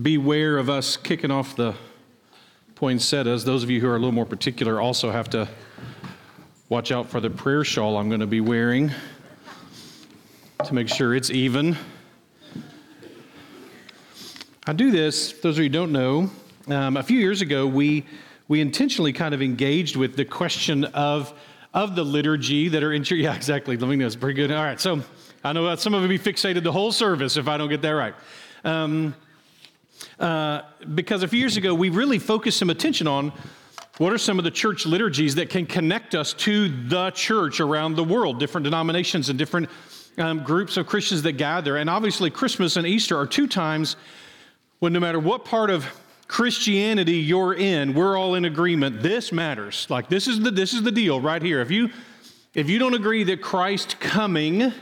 [0.00, 1.74] beware of us kicking off the
[2.74, 3.44] poinsettias.
[3.44, 5.48] Those of you who are a little more particular also have to
[6.68, 8.90] watch out for the prayer shawl I'm going to be wearing
[10.64, 11.76] to make sure it's even.
[14.66, 16.30] I do this, those of you who don't know,
[16.68, 18.04] um, a few years ago, we,
[18.46, 21.34] we intentionally kind of engaged with the question of,
[21.74, 23.18] of the liturgy that are in church.
[23.20, 23.76] Yeah, exactly.
[23.76, 24.06] Let me know.
[24.06, 24.52] It's pretty good.
[24.52, 24.80] All right.
[24.80, 25.02] So
[25.42, 27.90] I know some of you be fixated the whole service if I don't get that
[27.90, 28.14] right.
[28.64, 29.14] Um,
[30.18, 30.62] uh,
[30.94, 33.32] because a few years ago, we really focused some attention on
[33.98, 37.96] what are some of the church liturgies that can connect us to the church around
[37.96, 39.68] the world, different denominations and different
[40.18, 41.76] um, groups of Christians that gather.
[41.76, 43.96] And obviously, Christmas and Easter are two times
[44.78, 45.86] when no matter what part of
[46.28, 49.02] Christianity you're in, we're all in agreement.
[49.02, 49.86] This matters.
[49.90, 51.60] Like this is the this is the deal right here.
[51.60, 51.90] If you
[52.54, 54.72] if you don't agree that Christ coming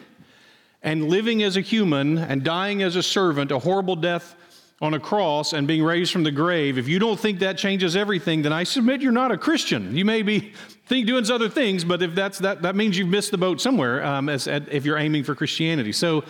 [0.83, 4.37] and living as a human and dying as a servant, a horrible death
[4.81, 7.97] on a cross and being raised from the grave, if you don't think that changes
[7.97, 9.97] everything, then I submit you're not a Christian.
[9.97, 10.53] You may be
[10.87, 14.05] think doing other things, but if that's that, that means you've missed the boat somewhere.
[14.05, 16.25] Um, as, if you're aiming for Christianity, so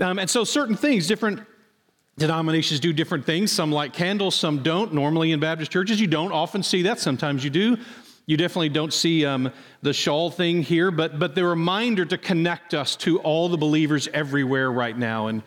[0.00, 1.40] um, and so certain things, different
[2.18, 3.52] denominations do different things.
[3.52, 4.92] Some like candles, some don't.
[4.92, 6.98] Normally in Baptist churches, you don't often see that.
[6.98, 7.78] Sometimes you do.
[8.26, 12.74] You definitely don't see um, the shawl thing here, but but the reminder to connect
[12.74, 15.44] us to all the believers everywhere right now and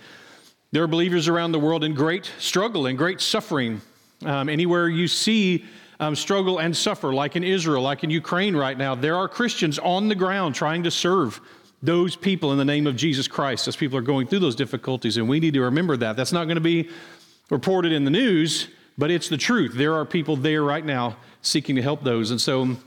[0.71, 3.81] there are believers around the world in great struggle and great suffering.
[4.23, 5.65] Um, anywhere you see
[5.99, 9.79] um, struggle and suffer, like in Israel, like in Ukraine right now, there are Christians
[9.79, 11.41] on the ground trying to serve
[11.81, 15.17] those people in the name of Jesus Christ as people are going through those difficulties.
[15.17, 16.15] And we need to remember that.
[16.15, 16.89] That's not going to be
[17.49, 19.73] reported in the news, but it's the truth.
[19.73, 22.31] There are people there right now seeking to help those.
[22.31, 22.77] And so,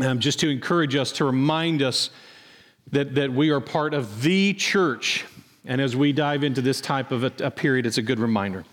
[0.00, 2.10] um, just to encourage us, to remind us
[2.90, 5.24] that, that we are part of the church
[5.66, 8.64] and as we dive into this type of a, a period, it's a good reminder.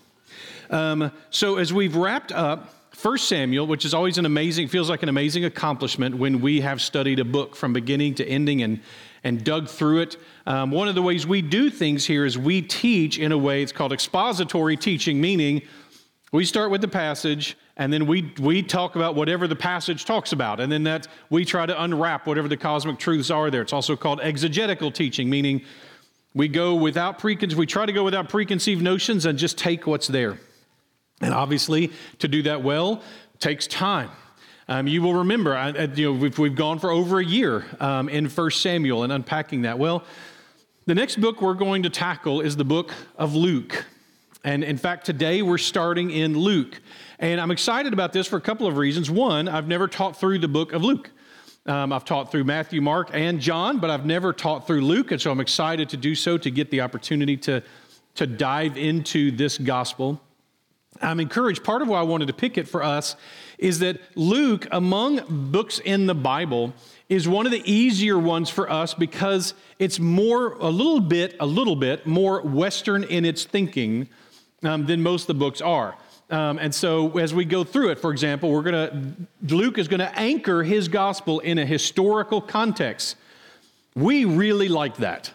[0.69, 5.03] Um, so, as we've wrapped up 1 Samuel, which is always an amazing, feels like
[5.03, 8.79] an amazing accomplishment when we have studied a book from beginning to ending and,
[9.23, 10.17] and dug through it.
[10.45, 13.63] Um, one of the ways we do things here is we teach in a way,
[13.63, 15.63] it's called expository teaching, meaning
[16.31, 20.31] we start with the passage and then we, we talk about whatever the passage talks
[20.31, 20.59] about.
[20.59, 23.63] And then that we try to unwrap whatever the cosmic truths are there.
[23.63, 25.63] It's also called exegetical teaching, meaning
[26.33, 30.07] we go without preconceived, we try to go without preconceived notions and just take what's
[30.07, 30.39] there.
[31.21, 33.01] And obviously, to do that well
[33.39, 34.09] takes time.
[34.67, 38.07] Um, you will remember, I, you know, we've, we've, gone for over a year um,
[38.07, 39.77] in 1 Samuel and unpacking that.
[39.77, 40.03] Well,
[40.85, 43.85] the next book we're going to tackle is the book of Luke.
[44.43, 46.81] And in fact, today we're starting in Luke.
[47.19, 49.11] And I'm excited about this for a couple of reasons.
[49.11, 51.09] One, I've never taught through the book of Luke.
[51.65, 55.21] Um, I've taught through Matthew, Mark, and John, but I've never taught through Luke, and
[55.21, 57.63] so I'm excited to do so to get the opportunity to,
[58.15, 60.19] to dive into this gospel.
[61.01, 61.63] I'm encouraged.
[61.63, 63.15] Part of why I wanted to pick it for us
[63.57, 66.73] is that Luke, among books in the Bible,
[67.07, 71.45] is one of the easier ones for us because it's more, a little bit, a
[71.45, 74.09] little bit more Western in its thinking
[74.63, 75.95] um, than most of the books are.
[76.33, 79.87] Um, and so as we go through it, for example, we're going to, Luke is
[79.87, 83.17] going to anchor his gospel in a historical context.
[83.93, 85.31] We really like that.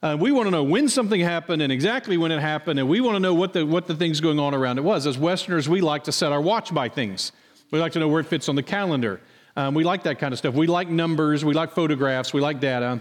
[0.00, 3.00] Uh, we want to know when something happened and exactly when it happened, and we
[3.00, 5.04] want to know what the, what the things going on around it was.
[5.08, 7.32] As Westerners, we like to set our watch by things.
[7.72, 9.20] We like to know where it fits on the calendar.
[9.56, 10.54] Um, we like that kind of stuff.
[10.54, 13.00] We like numbers, we like photographs, we like data.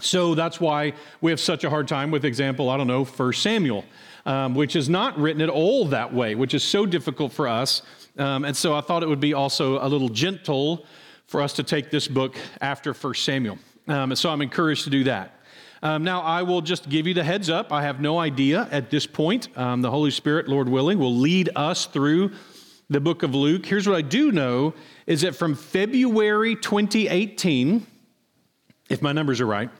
[0.00, 3.42] So that's why we have such a hard time with example, I don't know, First
[3.42, 3.84] Samuel
[4.28, 7.80] um, which is not written at all that way, which is so difficult for us.
[8.18, 10.84] Um, and so I thought it would be also a little gentle
[11.26, 13.58] for us to take this book after 1 Samuel.
[13.88, 15.34] Um, and so I'm encouraged to do that.
[15.82, 17.72] Um, now, I will just give you the heads up.
[17.72, 19.56] I have no idea at this point.
[19.56, 22.32] Um, the Holy Spirit, Lord willing, will lead us through
[22.90, 23.64] the book of Luke.
[23.64, 24.74] Here's what I do know
[25.06, 27.86] is that from February 2018,
[28.90, 29.70] if my numbers are right,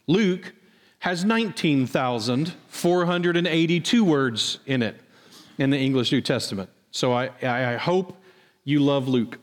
[0.08, 0.52] Luke
[0.98, 5.00] has 19,482 words in it
[5.56, 6.68] in the English New Testament.
[6.90, 8.16] So I, I hope
[8.64, 9.38] you love Luke.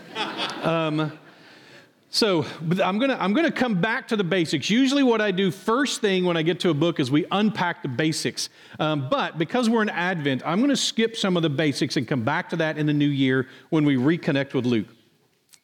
[0.62, 1.12] um,
[2.10, 2.44] So
[2.82, 4.70] I'm gonna I'm gonna come back to the basics.
[4.70, 7.82] Usually, what I do first thing when I get to a book is we unpack
[7.82, 8.48] the basics.
[8.80, 12.22] Um, but because we're in Advent, I'm gonna skip some of the basics and come
[12.22, 14.86] back to that in the new year when we reconnect with Luke,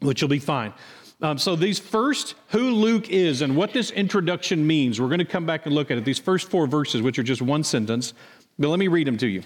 [0.00, 0.74] which will be fine.
[1.22, 5.24] Um, so these first who Luke is and what this introduction means, we're going to
[5.24, 6.04] come back and look at it.
[6.04, 8.12] These first four verses, which are just one sentence,
[8.58, 9.42] but let me read them to you.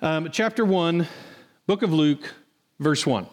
[0.00, 1.08] Um, chapter one,
[1.66, 2.32] book of Luke,
[2.78, 3.26] verse one.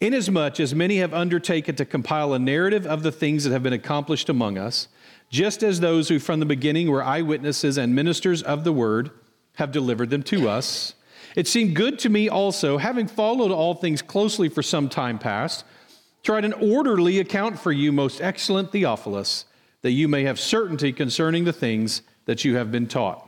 [0.00, 3.72] Inasmuch as many have undertaken to compile a narrative of the things that have been
[3.72, 4.86] accomplished among us,
[5.28, 9.10] just as those who from the beginning were eyewitnesses and ministers of the word
[9.54, 10.94] have delivered them to us,
[11.34, 15.64] it seemed good to me also, having followed all things closely for some time past,
[16.28, 19.46] write an orderly account for you, most excellent Theophilus,
[19.82, 23.26] that you may have certainty concerning the things that you have been taught.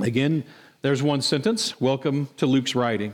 [0.00, 0.44] Again,
[0.82, 1.80] there's one sentence.
[1.80, 3.12] Welcome to Luke's writing.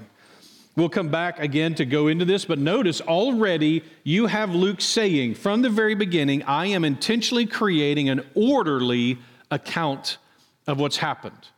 [0.76, 5.34] We'll come back again to go into this, but notice already you have Luke saying
[5.34, 9.18] from the very beginning, I am intentionally creating an orderly
[9.50, 10.18] account
[10.66, 11.48] of what's happened.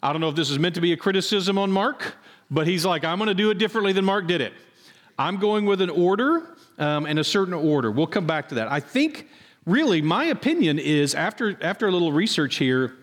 [0.00, 2.14] I don't know if this is meant to be a criticism on Mark,
[2.50, 4.52] but he's like, I'm going to do it differently than Mark did it.
[5.18, 7.90] I'm going with an order um, and a certain order.
[7.90, 8.70] We'll come back to that.
[8.70, 9.28] I think,
[9.66, 12.94] really, my opinion is after, after a little research here,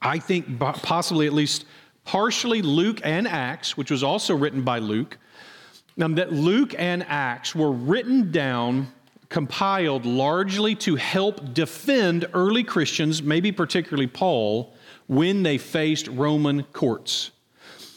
[0.00, 1.64] I think possibly at least
[2.04, 5.18] partially Luke and Acts, which was also written by Luke,
[6.00, 8.88] um, that Luke and Acts were written down,
[9.28, 14.74] compiled largely to help defend early Christians, maybe particularly Paul,
[15.06, 17.30] when they faced Roman courts.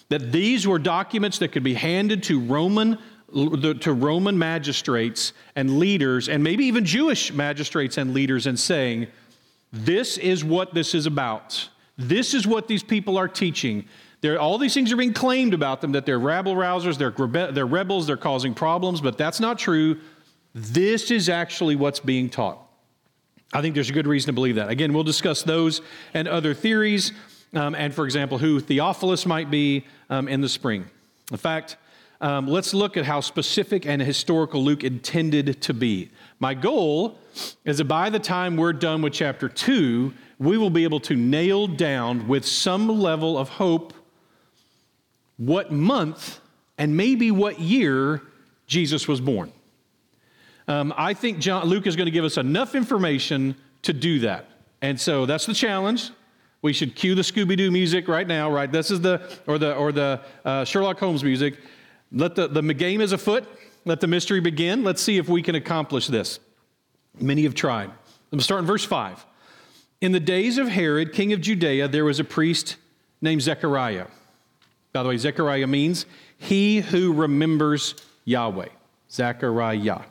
[0.10, 3.00] That these were documents that could be handed to Roman
[3.36, 9.08] to Roman magistrates and leaders, and maybe even Jewish magistrates and leaders, and saying,
[9.74, 11.70] This is what this is about.
[11.98, 13.86] This is what these people are teaching.
[14.22, 17.66] They're, all these things are being claimed about them that they're rabble rousers, they're, they're
[17.66, 20.00] rebels, they're causing problems, but that's not true.
[20.54, 22.60] This is actually what's being taught.
[23.54, 24.70] I think there's a good reason to believe that.
[24.70, 25.82] Again, we'll discuss those
[26.14, 27.12] and other theories,
[27.54, 30.86] um, and for example, who Theophilus might be um, in the spring.
[31.32, 31.78] In fact,
[32.26, 36.10] um, let's look at how specific and historical Luke intended to be.
[36.40, 37.20] My goal
[37.66, 41.16] is that by the time we're done with chapter 2, we will be able to
[41.16, 43.94] nail down with some level of hope
[45.38, 46.40] what month
[46.80, 48.24] and maybe what year
[48.66, 49.52] Jesus was born.
[50.68, 54.48] Um, I think John, Luke is going to give us enough information to do that.
[54.82, 56.10] And so that's the challenge.
[56.64, 58.72] We should cue the Scooby Doo music right now, right?
[58.72, 61.60] This is the, or the, or the uh, Sherlock Holmes music.
[62.12, 63.46] Let the, the game is afoot.
[63.86, 64.84] Let the mystery begin.
[64.84, 66.40] Let's see if we can accomplish this.
[67.20, 67.90] Many have tried.
[68.32, 69.26] Let me start in verse 5.
[70.02, 72.78] In the days of Herod, king of Judea, there was a priest
[73.22, 74.08] named Zechariah.
[74.92, 76.06] By the way, Zechariah means
[76.38, 78.70] he who remembers Yahweh.
[79.12, 80.02] Zechariah.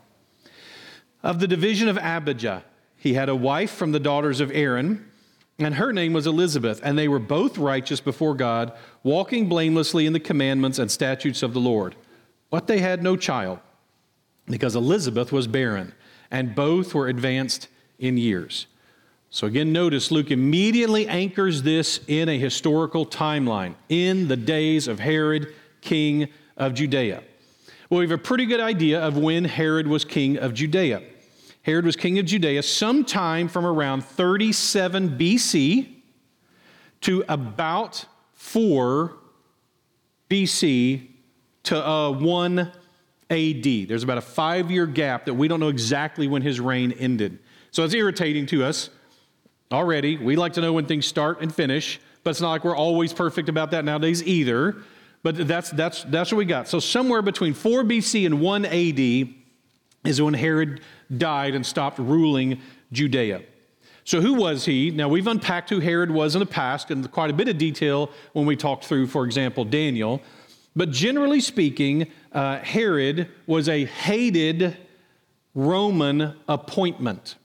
[1.22, 2.64] Of the division of Abijah,
[2.96, 5.10] he had a wife from the daughters of Aaron,
[5.58, 8.72] and her name was Elizabeth, and they were both righteous before God,
[9.04, 11.94] walking blamelessly in the commandments and statutes of the Lord.
[12.50, 13.60] But they had no child,
[14.46, 15.94] because Elizabeth was barren,
[16.30, 17.68] and both were advanced
[17.98, 18.66] in years.
[19.30, 25.00] So again, notice Luke immediately anchors this in a historical timeline in the days of
[25.00, 27.22] Herod, king of Judea.
[27.90, 31.02] Well, we have a pretty good idea of when Herod was king of Judea.
[31.62, 35.88] Herod was king of Judea sometime from around 37 BC
[37.02, 38.06] to about
[38.44, 39.16] 4
[40.28, 41.08] BC
[41.64, 42.58] to uh, 1
[43.30, 43.64] AD.
[43.88, 47.38] There's about a five year gap that we don't know exactly when his reign ended.
[47.70, 48.90] So it's irritating to us
[49.72, 50.18] already.
[50.18, 53.14] We like to know when things start and finish, but it's not like we're always
[53.14, 54.76] perfect about that nowadays either.
[55.22, 56.68] But that's, that's, that's what we got.
[56.68, 59.34] So, somewhere between 4 BC and 1 AD
[60.04, 60.82] is when Herod
[61.16, 62.60] died and stopped ruling
[62.92, 63.42] Judea.
[64.04, 64.90] So, who was he?
[64.90, 68.10] Now, we've unpacked who Herod was in the past in quite a bit of detail
[68.34, 70.20] when we talked through, for example, Daniel.
[70.76, 74.76] But generally speaking, uh, Herod was a hated
[75.54, 77.36] Roman appointment.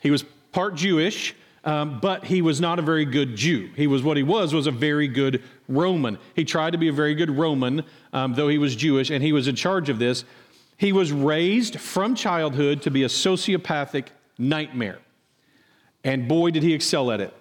[0.00, 3.70] He was part Jewish, um, but he was not a very good Jew.
[3.76, 6.18] He was what he was was a very good Roman.
[6.36, 7.82] He tried to be a very good Roman,
[8.12, 10.24] um, though he was Jewish, and he was in charge of this.
[10.76, 14.06] He was raised from childhood to be a sociopathic
[14.38, 14.98] nightmare,
[16.04, 17.34] and boy, did he excel at it.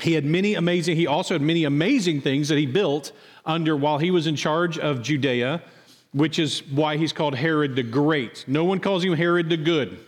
[0.00, 0.96] He had many amazing.
[0.96, 3.12] He also had many amazing things that he built
[3.46, 5.62] under while he was in charge of Judea,
[6.12, 8.44] which is why he's called Herod the Great.
[8.46, 9.98] No one calls him Herod the Good.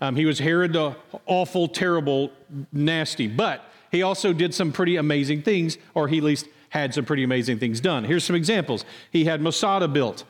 [0.00, 0.94] Um, he was Herod the
[1.26, 2.30] awful, terrible,
[2.72, 7.04] nasty, but he also did some pretty amazing things, or he at least had some
[7.04, 8.04] pretty amazing things done.
[8.04, 8.84] Here's some examples.
[9.10, 10.24] He had Masada built.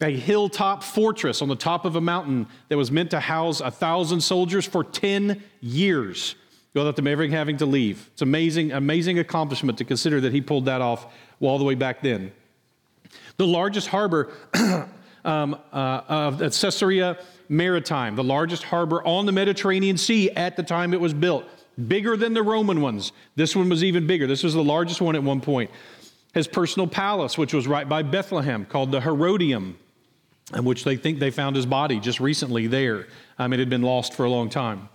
[0.00, 3.70] A hilltop fortress on the top of a mountain that was meant to house a
[3.70, 6.34] thousand soldiers for 10 years
[6.74, 8.10] without them ever having to leave.
[8.12, 11.06] It's amazing, amazing accomplishment to consider that he pulled that off
[11.40, 12.32] all the way back then.
[13.36, 14.32] The largest harbor
[15.24, 20.92] um, uh, of Caesarea Maritima, the largest harbor on the Mediterranean Sea at the time
[20.92, 21.44] it was built,
[21.88, 23.12] bigger than the Roman ones.
[23.36, 24.26] This one was even bigger.
[24.26, 25.70] This was the largest one at one point.
[26.32, 29.78] His personal palace, which was right by Bethlehem, called the Herodium,
[30.52, 33.06] which they think they found his body just recently there.
[33.38, 34.88] Um, it had been lost for a long time.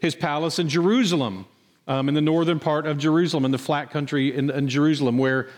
[0.00, 1.46] His palace in Jerusalem,
[1.88, 5.48] um, in the northern part of Jerusalem, in the flat country in, in Jerusalem, where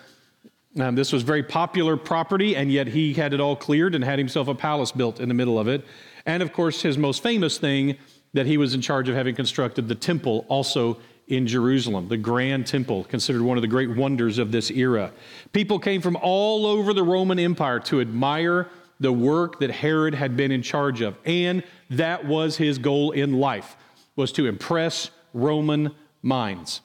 [0.79, 4.19] um, this was very popular property, and yet he had it all cleared and had
[4.19, 5.85] himself a palace built in the middle of it.
[6.27, 7.97] And of course, his most famous thing
[8.33, 10.99] that he was in charge of having constructed the temple also
[11.29, 15.13] in Jerusalem, the grand temple, considered one of the great wonders of this era.
[15.53, 18.69] People came from all over the Roman Empire to admire
[19.05, 21.17] the work that Herod had been in charge of.
[21.27, 23.77] And that was his goal in life,
[24.17, 26.81] was to impress Roman minds.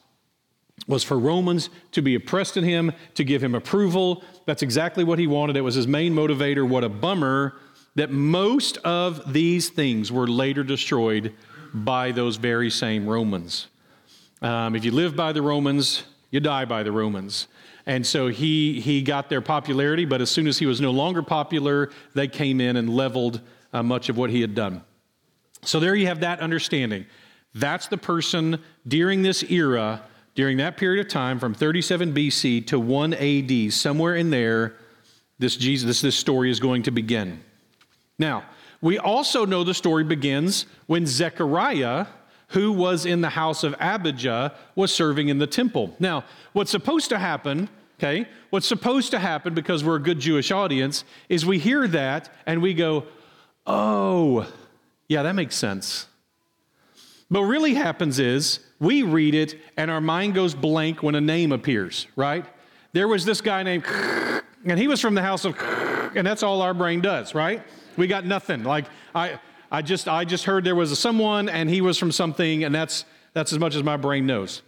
[0.87, 4.23] Was for Romans to be oppressed in him, to give him approval.
[4.45, 5.55] That's exactly what he wanted.
[5.55, 6.67] It was his main motivator.
[6.67, 7.55] What a bummer
[7.95, 11.33] that most of these things were later destroyed
[11.73, 13.67] by those very same Romans.
[14.41, 17.47] Um, if you live by the Romans, you die by the Romans.
[17.89, 21.23] And so he, he got their popularity, but as soon as he was no longer
[21.23, 23.41] popular, they came in and leveled
[23.73, 24.83] uh, much of what he had done.
[25.63, 27.07] So there you have that understanding.
[27.55, 30.03] That's the person during this era,
[30.35, 34.75] during that period of time from 37 BC to 1 AD, somewhere in there,
[35.39, 37.43] this Jesus, this story is going to begin.
[38.19, 38.43] Now,
[38.81, 42.05] we also know the story begins when Zechariah
[42.49, 45.95] who was in the house of Abijah, was serving in the temple.
[45.99, 47.69] Now, what's supposed to happen,
[47.99, 52.29] okay, what's supposed to happen because we're a good Jewish audience is we hear that
[52.45, 53.03] and we go,
[53.67, 54.49] oh,
[55.09, 56.07] yeah, that makes sense.
[57.29, 61.21] But what really happens is we read it and our mind goes blank when a
[61.21, 62.45] name appears, right?
[62.93, 63.85] There was this guy named,
[64.65, 65.59] and he was from the house of,
[66.15, 67.61] and that's all our brain does, right?
[67.97, 68.63] We got nothing.
[68.63, 72.13] Like, I, I just, I just heard there was a someone and he was from
[72.13, 73.03] something, and that's,
[73.33, 74.61] that's as much as my brain knows.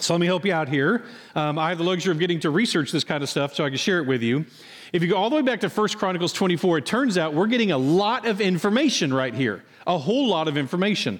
[0.00, 1.04] So let me help you out here.
[1.34, 3.68] Um, I have the luxury of getting to research this kind of stuff so I
[3.68, 4.46] can share it with you.
[4.92, 7.48] If you go all the way back to 1 Chronicles 24, it turns out we're
[7.48, 11.18] getting a lot of information right here, a whole lot of information.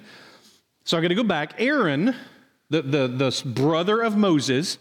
[0.85, 1.55] So I'm going to go back.
[1.57, 2.15] Aaron,
[2.69, 4.77] the, the, the brother of Moses,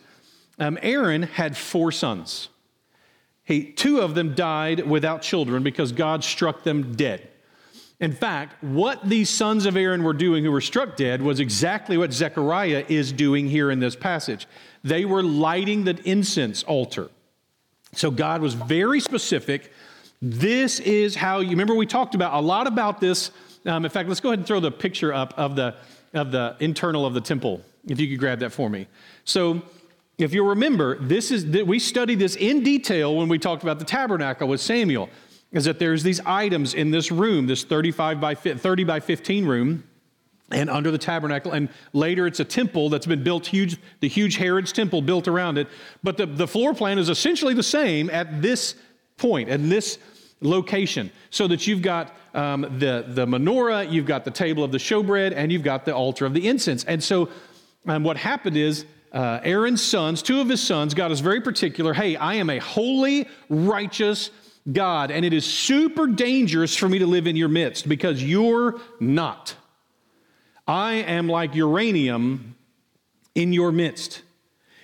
[0.61, 2.51] um, Aaron had four sons.
[3.43, 7.29] He, two of them died without children because God struck them dead.
[8.01, 11.97] In fact, what these sons of Aaron were doing who were struck dead was exactly
[11.97, 14.47] what Zechariah is doing here in this passage.
[14.85, 17.11] They were lighting the incense altar.
[17.95, 19.73] So God was very specific.
[20.23, 23.33] This is how you remember we talked about a lot about this.
[23.67, 25.75] Um, in fact, let's go ahead and throw the picture up of the
[26.15, 27.63] of the internal of the temple.
[27.87, 28.87] If you could grab that for me.
[29.25, 29.63] So,
[30.19, 33.85] if you remember, this is we studied this in detail when we talked about the
[33.85, 35.09] tabernacle with Samuel
[35.53, 39.85] is that there's these items in this room, this 35 by 30 by 15 room,
[40.51, 41.53] and under the tabernacle.
[41.53, 45.59] And later it's a temple that's been built huge, the huge Herod's temple built around
[45.59, 45.69] it.
[46.03, 48.75] But the, the floor plan is essentially the same at this
[49.17, 49.99] point, at this
[50.41, 51.11] location.
[51.31, 55.33] So that you've got um, the, the menorah, you've got the table of the showbread,
[55.35, 56.85] and you've got the altar of the incense.
[56.85, 57.29] And so
[57.87, 61.95] um, what happened is uh, Aaron's sons, two of his sons, God is very particular.
[61.95, 64.31] Hey, I am a holy, righteous,
[64.73, 68.81] God, and it is super dangerous for me to live in your midst because you're
[69.01, 69.55] not.
[70.67, 72.57] I am like uranium
[73.35, 74.23] in your midst.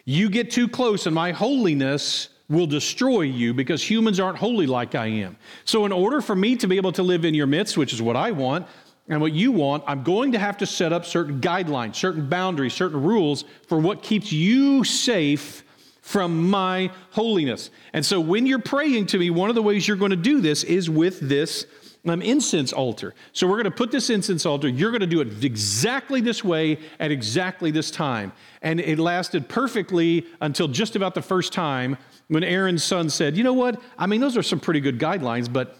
[0.05, 4.95] You get too close, and my holiness will destroy you because humans aren't holy like
[4.95, 5.37] I am.
[5.65, 8.01] So, in order for me to be able to live in your midst, which is
[8.01, 8.67] what I want,
[9.09, 12.73] and what you want, I'm going to have to set up certain guidelines, certain boundaries,
[12.73, 15.64] certain rules for what keeps you safe
[16.05, 17.71] from my holiness.
[17.95, 20.43] And so when you're praying to me, one of the ways you're going to do
[20.43, 21.65] this is with this
[22.07, 23.15] um, incense altar.
[23.33, 26.45] So we're going to put this incense altar, you're going to do it exactly this
[26.45, 28.33] way at exactly this time.
[28.61, 31.97] And it lasted perfectly until just about the first time
[32.29, 33.81] when Aaron's son said, You know what?
[33.97, 35.79] I mean, those are some pretty good guidelines, but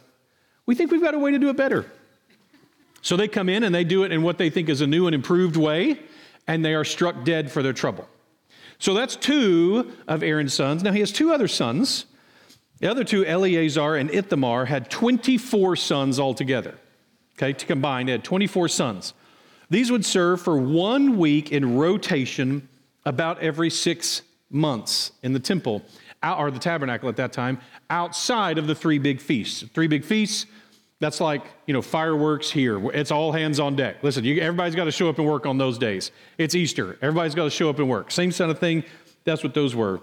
[0.65, 1.85] we think we've got a way to do it better.
[3.03, 5.07] So they come in and they do it in what they think is a new
[5.07, 6.01] and improved way,
[6.47, 8.09] and they are struck dead for their trouble.
[8.79, 10.83] So that's two of Aaron's sons.
[10.83, 12.07] Now he has two other sons.
[12.81, 16.75] The other two, Eleazar and Ithamar, had 24 sons altogether.
[17.37, 19.15] Okay, to combine, they had 24 sons.
[19.71, 22.69] These would serve for one week in rotation
[23.05, 25.83] about every six months in the temple.
[26.23, 27.59] or the tabernacle at that time,
[27.91, 29.63] outside of the three big feasts.
[29.75, 30.47] Three big feasts,
[31.05, 32.91] that's like, you know, fireworks here.
[32.93, 34.03] It's all hands on deck.
[34.03, 36.11] Listen, you, everybody's got to show up and work on those days.
[36.39, 36.97] It's Easter.
[37.03, 38.11] Everybody's got to show up and work.
[38.11, 38.85] Same kind of thing.
[39.25, 40.01] That's what those were.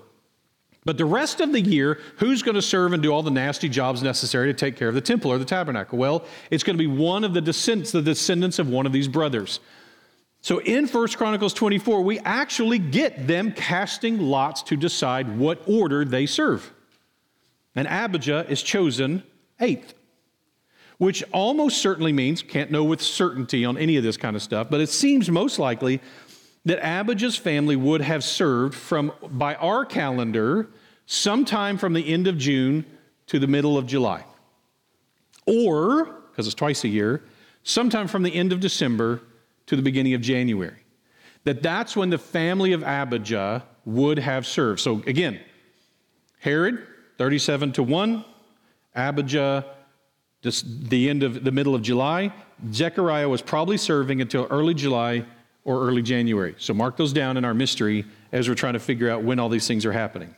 [0.85, 3.67] But the rest of the year, who's going to serve and do all the nasty
[3.67, 5.97] jobs necessary to take care of the temple or the tabernacle?
[5.97, 9.07] Well, it's going to be one of the descendants, the descendants of one of these
[9.07, 9.59] brothers.
[10.41, 16.05] So in 1 Chronicles 24, we actually get them casting lots to decide what order
[16.05, 16.71] they serve.
[17.75, 19.23] And Abijah is chosen
[19.59, 19.95] eighth,
[21.01, 24.67] which almost certainly means, can't know with certainty on any of this kind of stuff,
[24.69, 25.99] but it seems most likely
[26.63, 30.69] that Abijah's family would have served from, by our calendar,
[31.07, 32.85] sometime from the end of June
[33.25, 34.23] to the middle of July.
[35.47, 37.23] Or, because it's twice a year,
[37.63, 39.23] sometime from the end of December
[39.65, 40.83] to the beginning of January.
[41.45, 44.79] That that's when the family of Abijah would have served.
[44.79, 45.39] So again,
[46.37, 46.85] Herod,
[47.17, 48.23] 37 to 1,
[48.93, 49.65] Abijah,
[50.41, 52.33] just the end of the middle of July.
[52.71, 55.25] Zechariah was probably serving until early July
[55.63, 56.55] or early January.
[56.57, 59.49] So mark those down in our mystery as we're trying to figure out when all
[59.49, 60.35] these things are happening.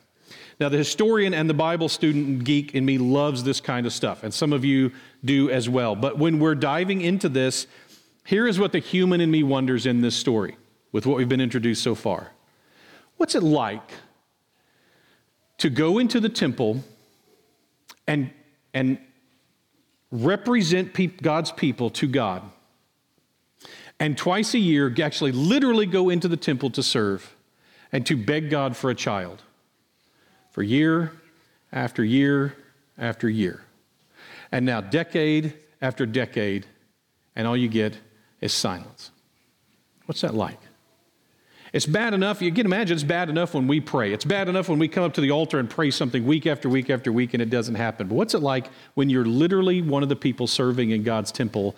[0.60, 4.24] Now, the historian and the Bible student geek in me loves this kind of stuff,
[4.24, 4.91] and some of you
[5.25, 5.95] do as well.
[5.95, 7.65] But when we're diving into this,
[8.25, 10.55] here is what the human in me wonders in this story
[10.91, 12.31] with what we've been introduced so far.
[13.17, 13.91] What's it like
[15.57, 16.83] to go into the temple
[18.07, 18.29] and,
[18.74, 19.00] and
[20.13, 22.43] represent pe- God's people to God?
[24.00, 27.36] and twice a year actually literally go into the temple to serve
[27.91, 29.41] and to beg God for a child
[30.51, 31.13] for year
[31.72, 32.53] after year
[32.98, 33.62] after year.
[34.51, 36.65] And now, decade after decade,
[37.36, 37.98] and all you get
[38.41, 39.12] is silence.
[40.05, 40.60] What's that like?
[41.74, 44.13] It's bad enough, you can imagine it's bad enough when we pray.
[44.13, 46.70] It's bad enough when we come up to the altar and pray something week after
[46.70, 48.08] week after week and it doesn't happen.
[48.08, 51.75] But what's it like when you're literally one of the people serving in God's temple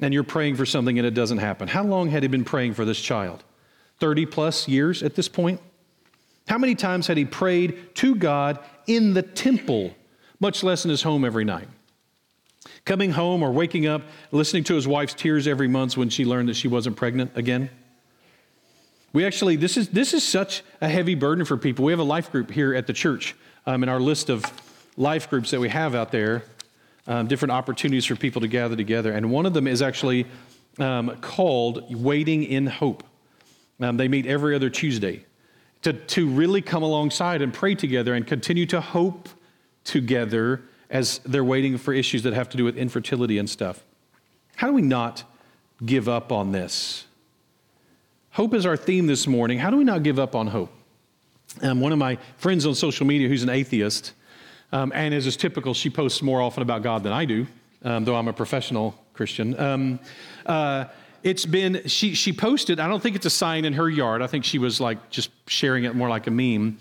[0.00, 1.68] and you're praying for something and it doesn't happen.
[1.68, 3.42] How long had he been praying for this child?
[4.00, 5.60] 30 plus years at this point?
[6.48, 9.94] How many times had he prayed to God in the temple,
[10.38, 11.68] much less in his home every night?
[12.84, 16.48] Coming home or waking up, listening to his wife's tears every month when she learned
[16.48, 17.70] that she wasn't pregnant again?
[19.16, 21.86] We actually, this is, this is such a heavy burden for people.
[21.86, 24.44] We have a life group here at the church um, in our list of
[24.98, 26.42] life groups that we have out there
[27.06, 29.12] um, different opportunities for people to gather together.
[29.12, 30.26] And one of them is actually
[30.78, 33.04] um, called Waiting in Hope.
[33.80, 35.24] Um, they meet every other Tuesday
[35.80, 39.30] to, to really come alongside and pray together and continue to hope
[39.84, 43.82] together as they're waiting for issues that have to do with infertility and stuff.
[44.56, 45.24] How do we not
[45.86, 47.06] give up on this?
[48.36, 49.58] Hope is our theme this morning.
[49.58, 50.70] How do we not give up on hope?
[51.62, 54.12] Um, one of my friends on social media who's an atheist
[54.72, 57.46] um, and as is typical, she posts more often about God than I do,
[57.82, 59.58] um, though I'm a professional Christian.
[59.58, 60.00] Um,
[60.44, 60.84] uh,
[61.22, 64.20] it's been, she, she posted, I don't think it's a sign in her yard.
[64.20, 66.76] I think she was like just sharing it more like a meme.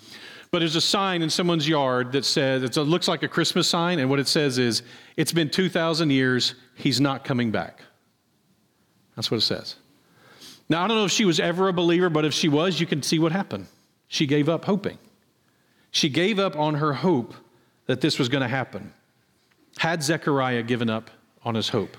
[0.52, 4.00] But there's a sign in someone's yard that says, it looks like a Christmas sign,
[4.00, 4.84] and what it says is,
[5.16, 7.80] it's been 2,000 years, he's not coming back.
[9.16, 9.76] That's what it says.
[10.68, 12.86] Now, I don't know if she was ever a believer, but if she was, you
[12.86, 13.68] can see what happened.
[14.08, 14.98] She gave up hoping.
[15.92, 17.34] She gave up on her hope
[17.86, 18.94] that this was going to happen.
[19.78, 21.12] Had Zechariah given up
[21.44, 21.98] on his hope?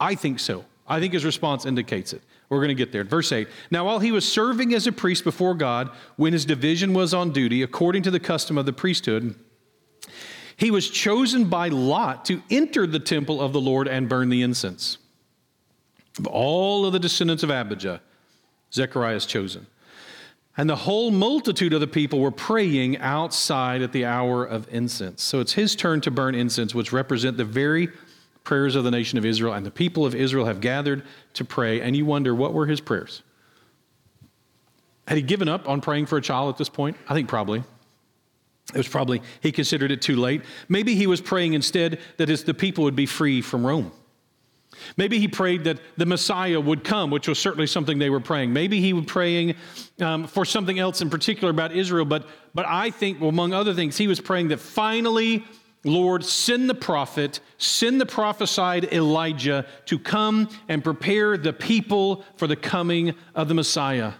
[0.00, 0.64] I think so.
[0.86, 2.22] I think his response indicates it.
[2.48, 3.04] We're going to get there.
[3.04, 3.46] Verse 8.
[3.70, 7.30] Now, while he was serving as a priest before God, when his division was on
[7.30, 9.34] duty, according to the custom of the priesthood,
[10.56, 14.42] he was chosen by Lot to enter the temple of the Lord and burn the
[14.42, 14.98] incense.
[16.18, 18.00] Of all of the descendants of Abijah,
[18.72, 19.66] Zechariah is chosen.
[20.56, 25.22] And the whole multitude of the people were praying outside at the hour of incense.
[25.22, 27.88] So it's his turn to burn incense, which represent the very
[28.42, 29.52] prayers of the nation of Israel.
[29.52, 31.04] And the people of Israel have gathered
[31.34, 31.80] to pray.
[31.80, 33.22] And you wonder, what were his prayers?
[35.06, 36.96] Had he given up on praying for a child at this point?
[37.08, 37.62] I think probably.
[38.74, 40.42] It was probably, he considered it too late.
[40.68, 43.92] Maybe he was praying instead that his, the people would be free from Rome.
[44.96, 48.52] Maybe he prayed that the Messiah would come, which was certainly something they were praying.
[48.52, 49.54] Maybe he was praying
[50.00, 53.74] um, for something else in particular about Israel, but, but I think, well, among other
[53.74, 55.44] things, he was praying that finally,
[55.84, 62.46] Lord, send the prophet, send the prophesied Elijah to come and prepare the people for
[62.46, 64.12] the coming of the Messiah.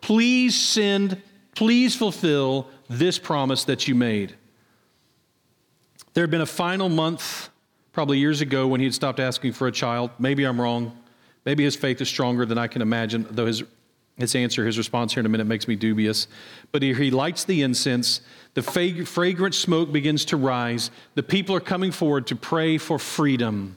[0.00, 1.20] Please send,
[1.54, 4.36] please fulfill this promise that you made.
[6.14, 7.50] There had been a final month
[7.96, 10.10] probably years ago when he had stopped asking for a child.
[10.18, 10.92] Maybe I'm wrong.
[11.46, 13.64] Maybe his faith is stronger than I can imagine, though his
[14.18, 16.28] His answer, his response here in a minute makes me dubious.
[16.72, 18.20] But he, he lights the incense.
[18.52, 20.90] The fragrant smoke begins to rise.
[21.14, 23.76] The people are coming forward to pray for freedom,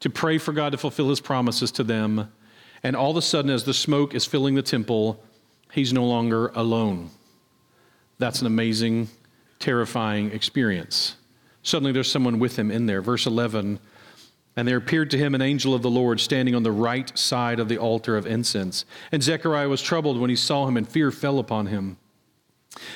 [0.00, 2.30] to pray for God to fulfill his promises to them.
[2.82, 5.22] And all of a sudden, as the smoke is filling the temple,
[5.72, 7.10] he's no longer alone.
[8.18, 9.08] That's an amazing,
[9.58, 11.16] terrifying experience.
[11.66, 13.02] Suddenly, there's someone with him in there.
[13.02, 13.80] Verse 11
[14.54, 17.58] And there appeared to him an angel of the Lord standing on the right side
[17.58, 18.84] of the altar of incense.
[19.10, 21.96] And Zechariah was troubled when he saw him, and fear fell upon him.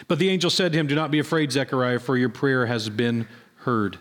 [0.06, 2.88] But the angel said to him, Do not be afraid, Zechariah, for your prayer has
[2.88, 3.98] been heard.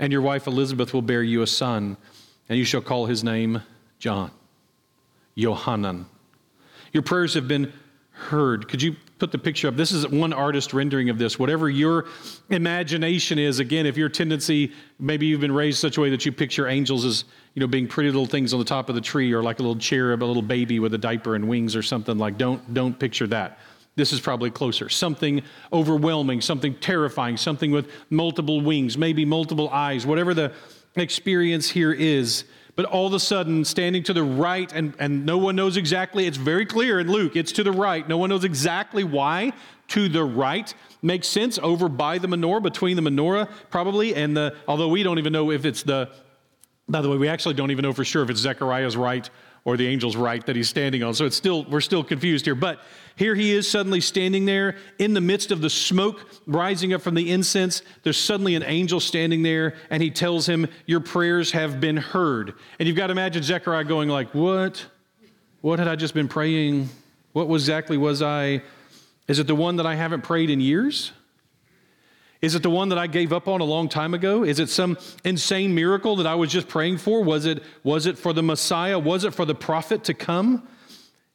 [0.00, 1.96] And your wife Elizabeth will bear you a son,
[2.48, 3.62] and you shall call his name
[4.00, 4.32] John.
[5.36, 6.06] Yohanan.
[6.92, 7.72] Your prayers have been
[8.10, 8.66] heard.
[8.66, 9.76] Could you put the picture up?
[9.76, 11.38] This is one artist rendering of this.
[11.38, 12.06] Whatever your
[12.50, 16.32] imagination is, again, if your tendency, maybe you've been raised such a way that you
[16.32, 17.24] picture angels as,
[17.54, 19.62] you know, being pretty little things on the top of the tree or like a
[19.62, 22.98] little cherub, a little baby with a diaper and wings or something like don't don't
[22.98, 23.58] picture that.
[23.96, 24.88] This is probably closer.
[24.88, 30.52] Something overwhelming, something terrifying, something with multiple wings, maybe multiple eyes, whatever the
[30.96, 32.44] experience here is
[32.76, 36.26] but all of a sudden standing to the right, and, and no one knows exactly,
[36.26, 38.08] it's very clear in Luke, it's to the right.
[38.08, 39.52] No one knows exactly why
[39.88, 40.74] to the right.
[41.02, 45.18] Makes sense over by the menorah, between the menorah probably, and the, although we don't
[45.18, 46.10] even know if it's the,
[46.88, 49.28] by the way, we actually don't even know for sure if it's Zechariah's right
[49.64, 51.14] or the angel's right that he's standing on.
[51.14, 52.54] So it's still, we're still confused here.
[52.54, 52.80] But
[53.16, 57.14] here he is suddenly standing there in the midst of the smoke rising up from
[57.14, 57.82] the incense.
[58.02, 62.54] There's suddenly an angel standing there, and he tells him, Your prayers have been heard.
[62.78, 64.84] And you've got to imagine Zechariah going, like, What?
[65.62, 66.90] What had I just been praying?
[67.32, 68.62] What exactly was I?
[69.28, 71.12] Is it the one that I haven't prayed in years?
[72.44, 74.44] Is it the one that I gave up on a long time ago?
[74.44, 77.24] Is it some insane miracle that I was just praying for?
[77.24, 78.98] Was it, was it for the Messiah?
[78.98, 80.68] Was it for the prophet to come?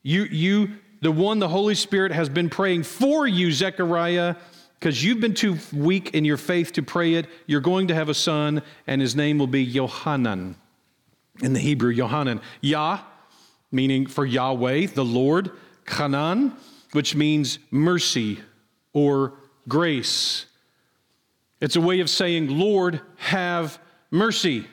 [0.03, 0.69] You, you,
[1.01, 4.35] the one the Holy Spirit has been praying for you, Zechariah,
[4.79, 7.25] because you've been too weak in your faith to pray it.
[7.47, 10.57] You're going to have a son, and his name will be Yohanan.
[11.41, 12.39] In the Hebrew, Yohanan.
[12.61, 12.99] Yah,
[13.71, 15.49] meaning for Yahweh, the Lord.
[15.87, 16.53] Hanan,
[16.91, 18.41] which means mercy
[18.93, 19.33] or
[19.67, 20.45] grace.
[21.61, 23.79] It's a way of saying, Lord, have
[24.11, 24.65] mercy.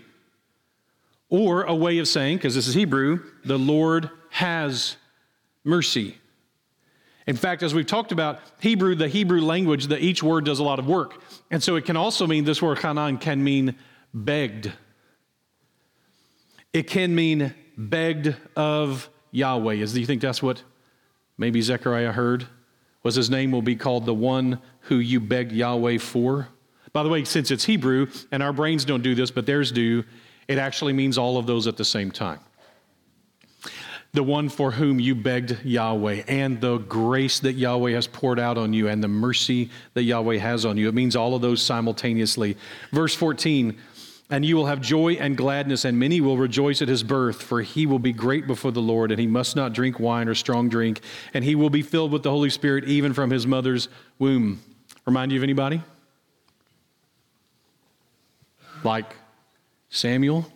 [1.28, 4.96] Or a way of saying, because this is Hebrew, the Lord has
[5.64, 6.18] mercy.
[7.26, 10.62] In fact, as we've talked about, Hebrew, the Hebrew language, that each word does a
[10.62, 11.20] lot of work.
[11.50, 13.74] And so it can also mean, this word Hanan can mean
[14.14, 14.72] begged.
[16.72, 19.74] It can mean begged of Yahweh.
[19.74, 20.62] Is, do you think that's what
[21.36, 22.46] maybe Zechariah heard?
[23.02, 26.48] Was his name will be called the one who you begged Yahweh for?
[26.96, 30.02] By the way, since it's Hebrew, and our brains don't do this, but theirs do,
[30.48, 32.40] it actually means all of those at the same time.
[34.14, 38.56] The one for whom you begged Yahweh, and the grace that Yahweh has poured out
[38.56, 40.88] on you, and the mercy that Yahweh has on you.
[40.88, 42.56] It means all of those simultaneously.
[42.92, 43.76] Verse 14
[44.30, 47.60] and you will have joy and gladness, and many will rejoice at his birth, for
[47.60, 50.70] he will be great before the Lord, and he must not drink wine or strong
[50.70, 51.02] drink,
[51.34, 54.62] and he will be filled with the Holy Spirit even from his mother's womb.
[55.04, 55.82] Remind you of anybody?
[58.84, 59.14] Like
[59.88, 60.46] Samuel.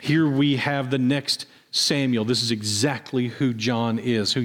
[0.00, 2.26] Here we have the next Samuel.
[2.26, 4.40] This is exactly who John is, who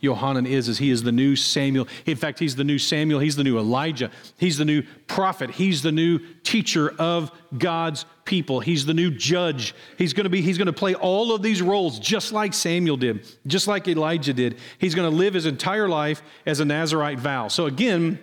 [0.00, 1.86] Yohanan is, is he is the new Samuel.
[2.06, 3.20] In fact, he's the new Samuel.
[3.20, 4.10] He's the new Elijah.
[4.38, 5.50] He's the new prophet.
[5.50, 8.60] He's the new teacher of God's people.
[8.60, 9.74] He's the new judge.
[9.98, 12.96] He's going to be, he's going to play all of these roles just like Samuel
[12.96, 14.56] did, just like Elijah did.
[14.78, 17.48] He's going to live his entire life as a Nazarite vow.
[17.48, 18.18] So again,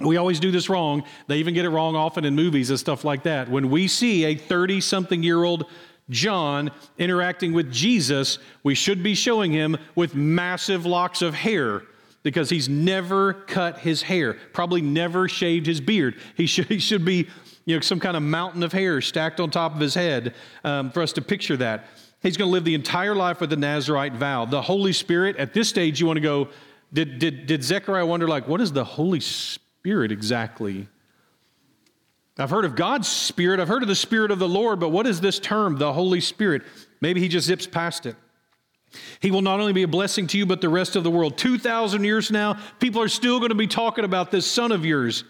[0.00, 1.04] we always do this wrong.
[1.26, 3.48] They even get it wrong often in movies and stuff like that.
[3.48, 5.66] When we see a 30 something year old
[6.08, 11.82] John interacting with Jesus, we should be showing him with massive locks of hair
[12.22, 16.18] because he's never cut his hair, probably never shaved his beard.
[16.36, 17.28] He should, he should be
[17.64, 20.34] you know, some kind of mountain of hair stacked on top of his head
[20.64, 21.86] um, for us to picture that.
[22.22, 24.44] He's going to live the entire life with the Nazarite vow.
[24.44, 26.48] The Holy Spirit, at this stage, you want to go,
[26.92, 29.69] did, did, did Zechariah wonder, like, what is the Holy Spirit?
[29.80, 30.88] Spirit exactly?
[32.38, 35.06] I've heard of God's Spirit, I've heard of the Spirit of the Lord, but what
[35.06, 36.62] is this term, the Holy Spirit?
[37.00, 38.16] Maybe he just zips past it.
[39.20, 41.38] He will not only be a blessing to you, but the rest of the world.
[41.38, 45.24] 2,000 years now, people are still going to be talking about this son of yours.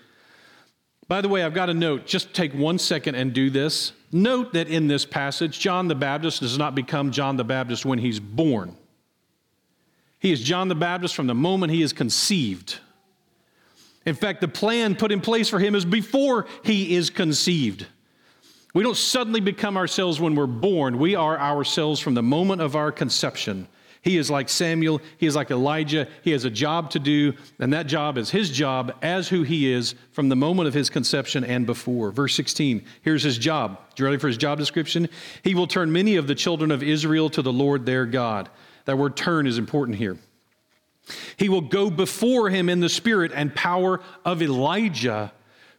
[1.09, 2.07] By the way, I've got a note.
[2.07, 3.93] Just take one second and do this.
[4.13, 7.99] Note that in this passage, John the Baptist does not become John the Baptist when
[7.99, 8.77] he's born.
[10.19, 12.79] He is John the Baptist from the moment he is conceived.
[14.07, 17.87] In fact, the plan put in place for him is before he is conceived.
[18.73, 20.99] We don't suddenly become ourselves when we're born.
[20.99, 23.67] We are ourselves from the moment of our conception.
[24.03, 26.09] He is like Samuel, he is like Elijah.
[26.23, 29.71] He has a job to do, and that job is his job as who he
[29.71, 32.11] is from the moment of his conception and before.
[32.11, 33.79] Verse 16, here's his job.
[33.99, 35.09] You ready for his job description?
[35.43, 38.49] He will turn many of the children of Israel to the Lord their God.
[38.87, 40.17] That word turn is important here.
[41.37, 45.33] He will go before him in the spirit and power of Elijah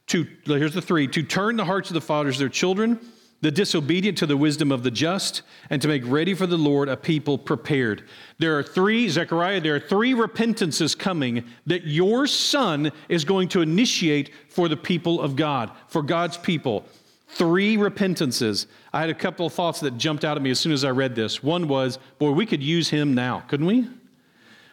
[0.08, 3.00] to, here's the three, to turn the hearts of the fathers their children
[3.42, 6.88] the disobedient to the wisdom of the just, and to make ready for the Lord
[6.88, 8.04] a people prepared.
[8.38, 13.62] There are three, Zechariah, there are three repentances coming that your son is going to
[13.62, 16.86] initiate for the people of God, for God's people.
[17.30, 18.68] Three repentances.
[18.94, 20.90] I had a couple of thoughts that jumped out at me as soon as I
[20.90, 21.42] read this.
[21.42, 23.88] One was, boy, we could use him now, couldn't we?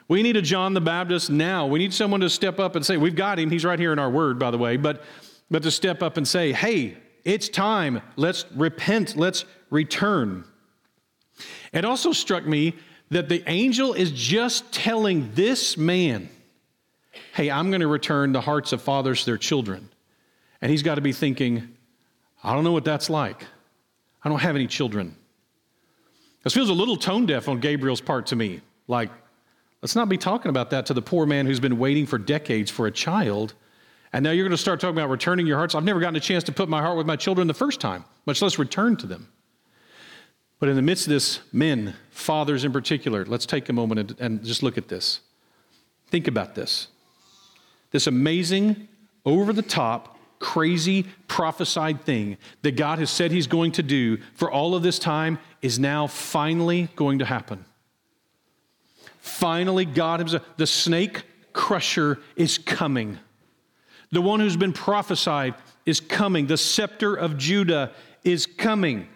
[0.09, 1.67] We need a John the Baptist now.
[1.67, 3.51] We need someone to step up and say, We've got him.
[3.51, 4.77] He's right here in our word, by the way.
[4.77, 5.05] But,
[5.51, 8.01] but to step up and say, Hey, it's time.
[8.17, 9.17] Let's repent.
[9.17, 10.45] Let's return.
[11.73, 12.75] It also struck me
[13.11, 16.29] that the angel is just telling this man,
[17.35, 19.89] hey, I'm going to return the hearts of fathers to their children.
[20.61, 21.77] And he's got to be thinking,
[22.43, 23.45] I don't know what that's like.
[24.25, 25.17] I don't have any children.
[26.45, 28.61] This feels a little tone deaf on Gabriel's part to me.
[28.87, 29.11] Like,
[29.83, 32.71] let's not be talking about that to the poor man who's been waiting for decades
[32.71, 33.55] for a child.
[34.13, 35.75] And now you're going to start talking about returning your hearts.
[35.75, 38.05] I've never gotten a chance to put my heart with my children the first time,
[38.27, 39.29] much less return to them.
[40.61, 44.21] But in the midst of this, men, fathers in particular, let's take a moment and,
[44.21, 45.21] and just look at this.
[46.09, 46.89] Think about this.
[47.91, 48.89] This amazing,
[49.25, 54.51] over the top, crazy prophesied thing that God has said He's going to do for
[54.51, 57.65] all of this time is now finally going to happen.
[59.29, 63.19] Finally, God Himself, the snake crusher is coming.
[64.11, 66.47] The one who's been prophesied is coming.
[66.47, 67.93] The scepter of Judah
[68.25, 69.09] is coming.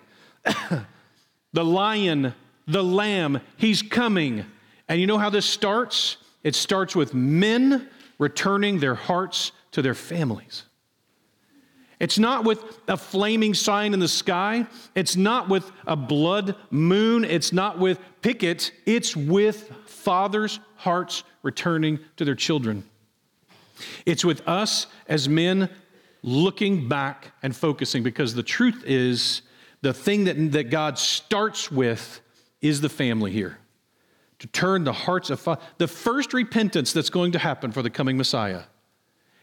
[1.52, 2.34] the lion,
[2.66, 4.44] the lamb, he's coming.
[4.88, 6.18] And you know how this starts?
[6.42, 10.64] It starts with men returning their hearts to their families.
[12.02, 14.66] It's not with a flaming sign in the sky.
[14.96, 17.24] It's not with a blood moon.
[17.24, 18.72] It's not with picket.
[18.84, 22.82] It's with fathers' hearts returning to their children.
[24.04, 25.70] It's with us as men
[26.24, 29.42] looking back and focusing because the truth is
[29.80, 32.20] the thing that, that God starts with
[32.60, 33.58] is the family here.
[34.40, 37.90] To turn the hearts of fa- the first repentance that's going to happen for the
[37.90, 38.64] coming Messiah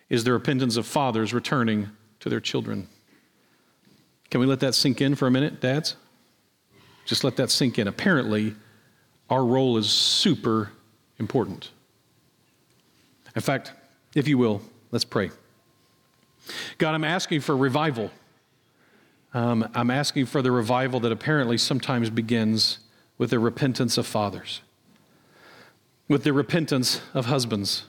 [0.09, 2.87] is the repentance of fathers returning to their children.
[4.29, 5.95] Can we let that sink in for a minute, dads?
[7.05, 7.87] Just let that sink in.
[7.87, 8.55] Apparently,
[9.29, 10.71] our role is super
[11.17, 11.71] important.
[13.35, 13.73] In fact,
[14.15, 15.31] if you will, let's pray.
[16.77, 18.11] God, I'm asking for revival.
[19.33, 22.79] Um, I'm asking for the revival that apparently sometimes begins
[23.17, 24.61] with the repentance of fathers,
[26.07, 27.83] with the repentance of husbands.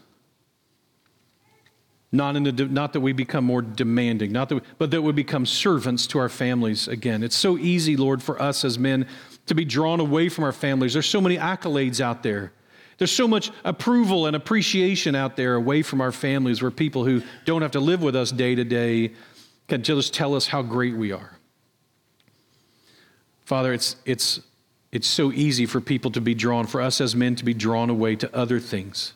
[2.13, 5.13] Not, in the, not that we become more demanding, not that we, but that we
[5.13, 7.23] become servants to our families again.
[7.23, 9.07] It's so easy, Lord, for us as men
[9.47, 10.93] to be drawn away from our families.
[10.93, 12.53] There's so many accolades out there.
[12.99, 17.23] There's so much approval and appreciation out there away from our families where people who
[17.45, 19.13] don't have to live with us day to day
[19.69, 21.39] can just tell us how great we are.
[23.45, 24.41] Father, it's, it's,
[24.93, 27.89] it's so easy for people to be drawn, for us as men to be drawn
[27.89, 29.15] away to other things,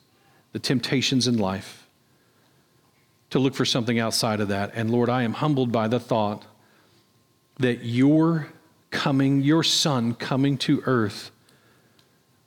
[0.52, 1.83] the temptations in life,
[3.34, 4.70] to look for something outside of that.
[4.74, 6.44] And Lord, I am humbled by the thought
[7.58, 8.46] that your
[8.92, 11.32] coming, your son coming to earth,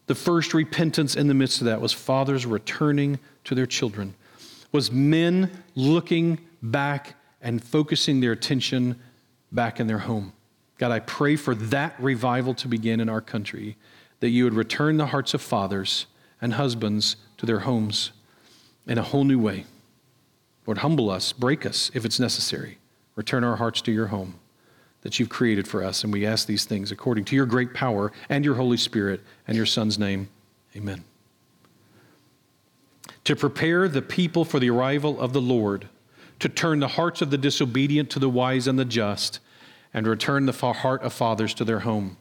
[0.05, 4.15] the first repentance in the midst of that was fathers returning to their children,
[4.71, 8.97] was men looking back and focusing their attention
[9.51, 10.31] back in their home.
[10.77, 13.75] God, I pray for that revival to begin in our country,
[14.21, 16.05] that you would return the hearts of fathers
[16.39, 18.11] and husbands to their homes
[18.87, 19.65] in a whole new way.
[20.67, 22.77] Lord, humble us, break us if it's necessary.
[23.15, 24.35] Return our hearts to your home
[25.01, 26.03] that you've created for us.
[26.03, 29.55] And we ask these things according to your great power and your Holy Spirit and
[29.55, 30.27] your Son's name.
[30.75, 31.05] Amen.
[33.23, 35.87] To prepare the people for the arrival of the Lord,
[36.39, 39.39] to turn the hearts of the disobedient to the wise and the just,
[39.93, 42.17] and return the heart of fathers to their home.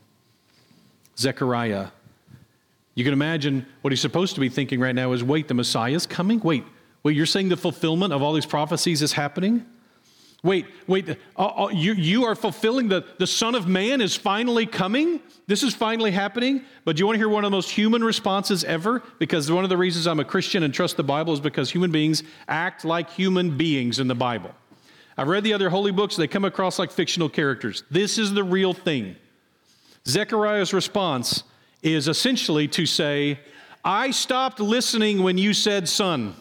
[1.19, 1.89] Zechariah.
[2.95, 6.07] You can imagine what he's supposed to be thinking right now is wait, the Messiah's
[6.07, 6.41] coming?
[6.41, 6.65] Wait,
[7.07, 9.65] wait, you're saying the fulfillment of all these prophecies is happening?
[10.43, 14.67] Wait, wait, uh, uh, you, you are fulfilling the, the Son of Man is finally
[14.67, 15.21] coming?
[15.47, 16.65] This is finally happening?
[16.85, 19.05] But do you want to hear one of the most human responses ever?
[19.21, 21.93] Because one of the reasons I'm a Christian and trust the Bible is because human
[21.93, 24.51] beings act like human beings in the Bible.
[25.17, 27.85] I've read the other holy books, they come across like fictional characters.
[27.89, 29.15] This is the real thing.
[30.09, 31.45] Zechariah's response
[31.85, 33.39] is essentially to say,
[33.85, 36.35] I stopped listening when you said son.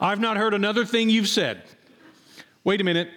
[0.00, 1.62] I've not heard another thing you've said.
[2.64, 3.10] Wait a minute.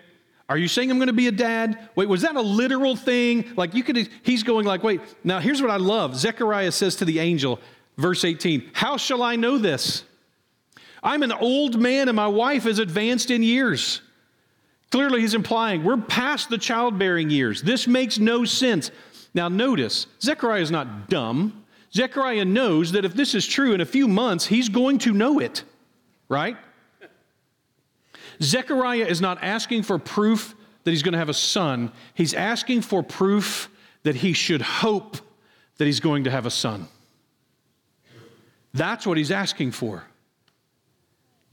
[0.50, 1.90] Are you saying I'm going to be a dad?
[1.96, 3.52] Wait, was that a literal thing?
[3.58, 6.16] Like you could, he's going like, wait, now here's what I love.
[6.16, 7.60] Zechariah says to the angel,
[7.98, 10.04] verse 18, How shall I know this?
[11.04, 14.02] I'm an old man and my wife is advanced in years.
[14.90, 17.62] Clearly, he's implying we're past the childbearing years.
[17.62, 18.90] This makes no sense.
[19.34, 21.66] Now, notice, Zechariah is not dumb.
[21.94, 25.40] Zechariah knows that if this is true in a few months, he's going to know
[25.40, 25.64] it,
[26.30, 26.58] right?
[28.42, 32.82] Zechariah is not asking for proof that he's going to have a son, he's asking
[32.82, 33.70] for proof
[34.04, 35.18] that he should hope
[35.78, 36.88] that he's going to have a son.
[38.74, 40.04] That's what he's asking for.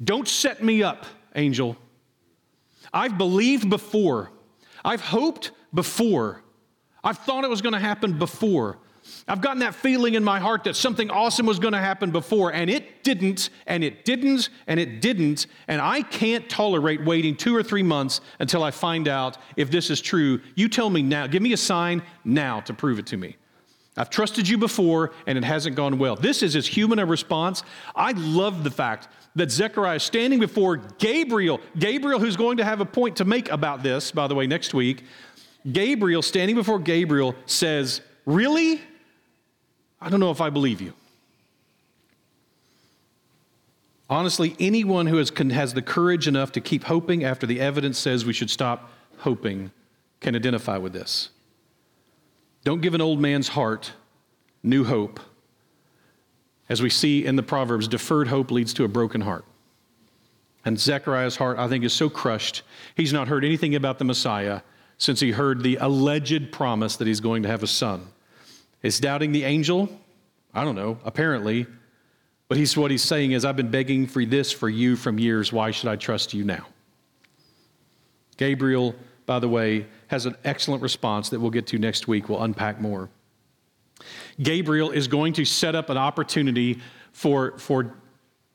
[0.03, 1.77] Don't set me up, angel.
[2.93, 4.31] I've believed before.
[4.85, 6.43] I've hoped before.
[7.03, 8.79] I've thought it was going to happen before.
[9.27, 12.53] I've gotten that feeling in my heart that something awesome was going to happen before,
[12.53, 15.47] and it didn't, and it didn't, and it didn't.
[15.69, 19.91] And I can't tolerate waiting two or three months until I find out if this
[19.91, 20.41] is true.
[20.55, 21.27] You tell me now.
[21.27, 23.37] Give me a sign now to prove it to me.
[23.97, 26.17] I've trusted you before, and it hasn't gone well.
[26.17, 27.63] This is as human a response.
[27.95, 32.81] I love the fact that Zechariah is standing before Gabriel, Gabriel, who's going to have
[32.81, 35.05] a point to make about this, by the way, next week.
[35.71, 38.81] Gabriel, standing before Gabriel, says, Really?
[40.05, 40.93] I don't know if I believe you.
[44.11, 48.27] Honestly, anyone who has, has the courage enough to keep hoping after the evidence says
[48.27, 48.91] we should stop
[49.21, 49.71] hoping
[50.21, 51.31] can identify with this.
[52.65, 53.93] Don't give an old man's heart
[54.63, 55.21] new hope.
[56.69, 59.47] As we see in the Proverbs, deferred hope leads to a broken heart.
[60.67, 62.63] And Zechariah's heart, I think, is so crushed.
[62.95, 64.61] He's not heard anything about the Messiah
[64.99, 68.09] since he heard the alleged promise that he's going to have a son.
[68.85, 69.89] Is doubting the angel?
[70.53, 71.67] I don't know, apparently.
[72.49, 75.51] But he's, what he's saying is, I've been begging for this for you from years.
[75.51, 76.67] Why should I trust you now?
[78.37, 78.95] Gabriel,
[79.25, 82.29] by the way, has an excellent response that we'll get to next week.
[82.29, 83.09] We'll unpack more.
[84.43, 86.79] Gabriel is going to set up an opportunity
[87.13, 87.95] for, for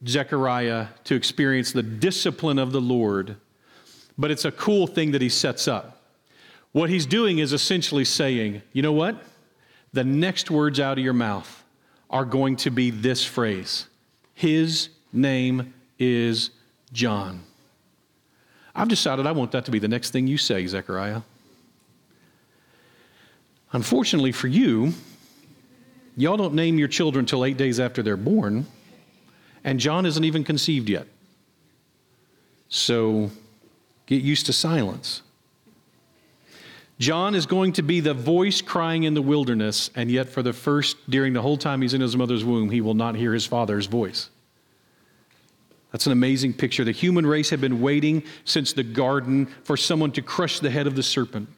[0.07, 3.35] Zechariah to experience the discipline of the Lord,
[4.15, 6.03] but it's a cool thing that he sets up.
[6.71, 9.23] What he's doing is essentially saying, you know what?
[9.93, 11.63] The next words out of your mouth
[12.10, 13.88] are going to be this phrase
[14.34, 16.52] His name is
[16.93, 17.43] John.
[18.75, 21.21] I've decided I want that to be the next thing you say, Zechariah.
[23.71, 24.93] Unfortunately for you,
[26.15, 28.65] y'all don't name your children until eight days after they're born,
[29.63, 31.08] and John isn't even conceived yet.
[32.69, 33.32] So
[34.06, 35.21] get used to silence.
[36.99, 40.51] John is going to be the voice crying in the wilderness, and yet for the
[40.51, 43.45] first, during the whole time he's in his mother's womb, he will not hear his
[43.45, 44.29] father's voice.
[45.93, 46.83] That's an amazing picture.
[46.83, 50.88] The human race had been waiting since the garden for someone to crush the head
[50.88, 51.49] of the serpent.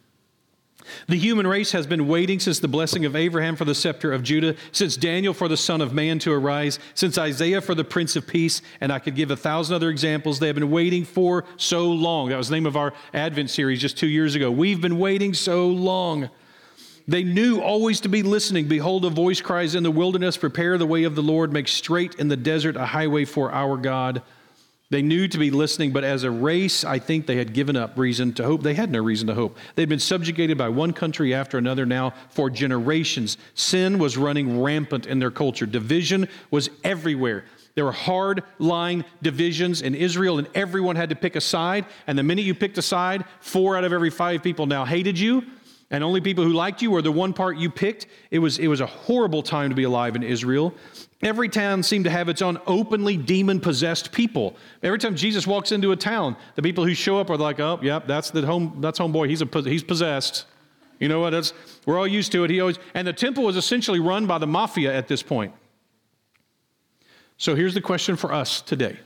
[1.08, 4.24] The human race has been waiting since the blessing of Abraham for the scepter of
[4.24, 8.16] Judah, since Daniel for the Son of Man to arise, since Isaiah for the Prince
[8.16, 10.40] of Peace, and I could give a thousand other examples.
[10.40, 12.30] They have been waiting for so long.
[12.30, 14.52] That was the name of our Advent series just two years ago.
[14.52, 16.30] We've been waiting so long.
[17.08, 18.68] They knew always to be listening.
[18.68, 22.16] Behold, a voice cries in the wilderness, Prepare the way of the Lord, make straight
[22.16, 24.22] in the desert a highway for our God.
[24.92, 27.98] They knew to be listening, but as a race, I think they had given up
[27.98, 28.62] reason to hope.
[28.62, 29.58] They had no reason to hope.
[29.76, 33.38] They'd been subjugated by one country after another now for generations.
[33.56, 37.46] Sin was running rampant in their culture, division was everywhere.
[37.74, 41.86] There were hard line divisions in Israel, and everyone had to pick a side.
[42.06, 45.18] And the minute you picked a side, four out of every five people now hated
[45.18, 45.46] you
[45.90, 48.08] and only people who liked you were the one part you picked.
[48.30, 50.74] It was, it was a horrible time to be alive in Israel.
[51.22, 54.56] Every town seemed to have its own openly demon possessed people.
[54.82, 57.80] Every time Jesus walks into a town, the people who show up are like, oh,
[57.82, 59.30] yep, that's the home, that's homeboy.
[59.30, 60.46] He's, a, he's possessed.
[61.00, 61.32] You know what?
[61.32, 61.54] That's,
[61.86, 62.50] we're all used to it.
[62.50, 65.54] He always, and the temple was essentially run by the mafia at this point.
[67.38, 69.00] So here's the question for us today.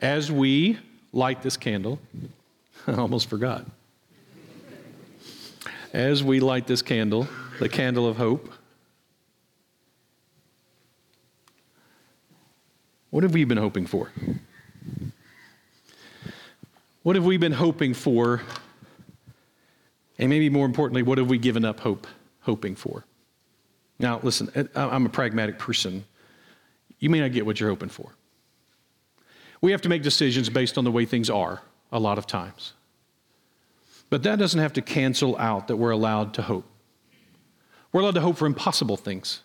[0.00, 0.78] As we
[1.12, 2.00] light this candle,
[2.86, 3.64] I almost forgot
[5.92, 8.52] as we light this candle, the candle of hope,
[13.12, 14.10] what have we been hoping for?
[17.02, 18.40] What have we been hoping for?
[20.18, 22.06] And maybe more importantly, what have we given up hope,
[22.40, 23.04] hoping for?
[23.98, 26.06] Now, listen, I'm a pragmatic person.
[27.00, 28.14] You may not get what you're hoping for.
[29.60, 31.60] We have to make decisions based on the way things are
[31.92, 32.72] a lot of times.
[34.08, 36.64] But that doesn't have to cancel out that we're allowed to hope.
[37.92, 39.42] We're allowed to hope for impossible things.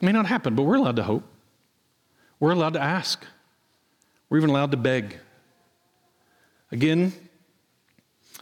[0.00, 1.24] It may not happen, but we're allowed to hope.
[2.44, 3.24] We're allowed to ask.
[4.28, 5.18] We're even allowed to beg.
[6.70, 7.14] Again,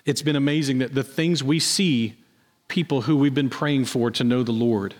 [0.04, 2.16] it's been amazing that the things we see
[2.66, 4.96] people who we've been praying for to know the Lord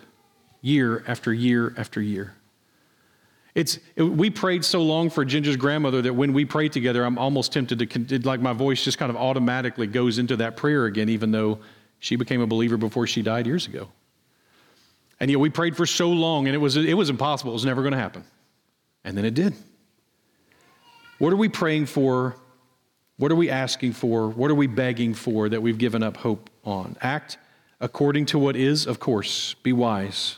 [0.61, 2.33] year after year after year.
[3.53, 7.17] It's, it, we prayed so long for Ginger's grandmother that when we pray together, I'm
[7.17, 11.09] almost tempted to, like my voice just kind of automatically goes into that prayer again,
[11.09, 11.59] even though
[11.99, 13.89] she became a believer before she died years ago.
[15.19, 17.51] And know, we prayed for so long and it was, it was impossible.
[17.51, 18.23] It was never going to happen.
[19.03, 19.53] And then it did.
[21.19, 22.35] What are we praying for?
[23.17, 24.29] What are we asking for?
[24.29, 26.97] What are we begging for that we've given up hope on?
[27.01, 27.37] Act
[27.79, 29.55] according to what is, of course.
[29.63, 30.37] Be wise.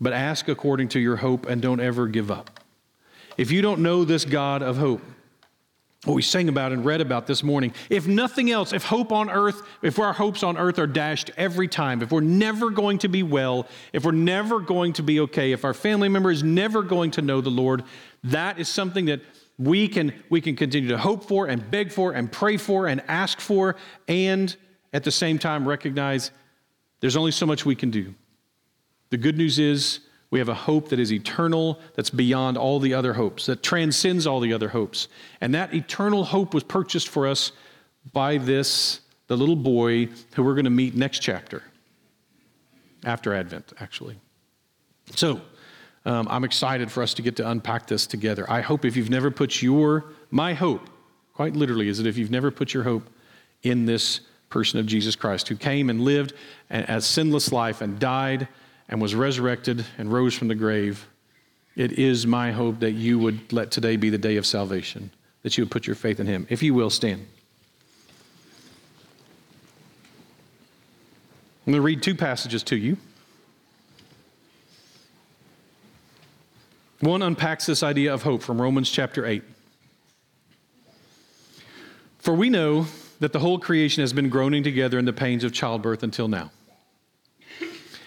[0.00, 2.60] But ask according to your hope and don't ever give up.
[3.36, 5.02] If you don't know this God of hope,
[6.06, 9.28] what we sang about and read about this morning, if nothing else, if hope on
[9.28, 13.08] earth, if our hopes on earth are dashed every time, if we're never going to
[13.08, 16.82] be well, if we're never going to be okay, if our family member is never
[16.82, 17.82] going to know the Lord,
[18.22, 19.20] that is something that
[19.58, 23.02] we can, we can continue to hope for and beg for and pray for and
[23.08, 23.74] ask for,
[24.06, 24.54] and
[24.92, 26.30] at the same time recognize
[27.00, 28.14] there's only so much we can do.
[29.10, 30.00] The good news is
[30.30, 34.26] we have a hope that is eternal, that's beyond all the other hopes, that transcends
[34.26, 35.08] all the other hopes.
[35.40, 37.52] And that eternal hope was purchased for us
[38.12, 41.62] by this, the little boy who we're going to meet next chapter,
[43.04, 44.16] after Advent, actually.
[45.14, 45.40] So,
[46.04, 48.48] um, I'm excited for us to get to unpack this together.
[48.48, 50.88] I hope if you've never put your, my hope,
[51.34, 53.10] quite literally, is that if you've never put your hope
[53.64, 56.32] in this person of Jesus Christ, who came and lived
[56.70, 58.46] a sinless life and died
[58.88, 61.06] and was resurrected and rose from the grave,
[61.74, 65.10] it is my hope that you would let today be the day of salvation,
[65.42, 66.46] that you would put your faith in Him.
[66.48, 67.26] If you will, stand.
[71.66, 72.96] I'm going to read two passages to you.
[77.00, 79.42] One unpacks this idea of hope from Romans chapter 8.
[82.18, 82.86] For we know
[83.20, 86.50] that the whole creation has been groaning together in the pains of childbirth until now.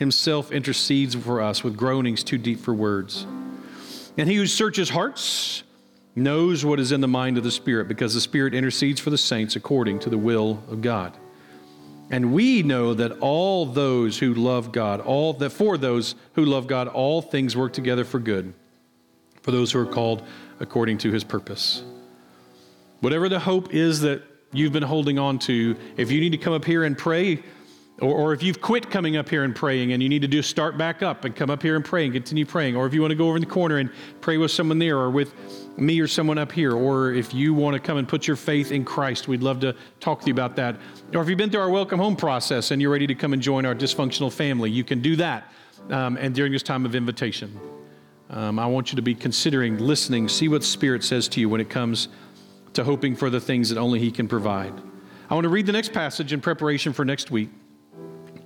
[0.00, 3.26] Himself intercedes for us with groanings too deep for words.
[4.18, 5.62] And He who searches hearts
[6.16, 9.18] knows what is in the mind of the Spirit, because the Spirit intercedes for the
[9.18, 11.16] saints according to the will of God.
[12.10, 16.66] And we know that all those who love God, all that for those who love
[16.66, 18.52] God, all things work together for good
[19.42, 20.22] for those who are called
[20.60, 21.82] according to his purpose.
[23.00, 24.22] Whatever the hope is that
[24.52, 27.42] you've been holding on to, if you need to come up here and pray,
[28.00, 30.48] or, or, if you've quit coming up here and praying and you need to just
[30.48, 33.00] start back up and come up here and pray and continue praying, or if you
[33.00, 33.90] want to go over in the corner and
[34.20, 35.34] pray with someone there or with
[35.78, 38.72] me or someone up here, or if you want to come and put your faith
[38.72, 40.76] in Christ, we'd love to talk to you about that.
[41.14, 43.42] Or if you've been through our welcome home process and you're ready to come and
[43.42, 45.52] join our dysfunctional family, you can do that
[45.90, 47.58] um, and during this time of invitation.
[48.30, 51.60] Um, I want you to be considering, listening, see what Spirit says to you when
[51.60, 52.08] it comes
[52.74, 54.72] to hoping for the things that only He can provide.
[55.28, 57.50] I want to read the next passage in preparation for next week,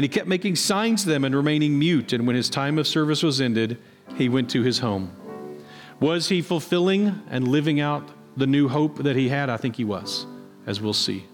[0.00, 2.14] And he kept making signs to them and remaining mute.
[2.14, 3.76] And when his time of service was ended,
[4.16, 5.14] he went to his home.
[6.00, 9.50] Was he fulfilling and living out the new hope that he had?
[9.50, 10.24] I think he was,
[10.66, 11.26] as we'll see.